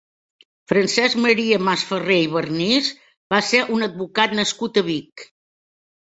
Francesc 0.71 1.17
Maria 1.25 1.59
Masferrer 1.65 2.17
i 2.21 2.31
Vernis 2.35 2.89
va 3.33 3.41
ser 3.49 3.59
un 3.75 3.87
advocat 3.89 4.33
nascut 4.39 4.81
a 4.81 4.85
Vic. 4.89 5.27